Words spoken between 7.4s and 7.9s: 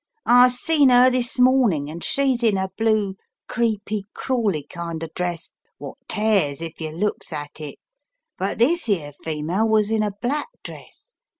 it.